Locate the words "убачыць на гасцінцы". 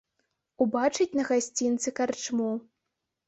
0.63-1.93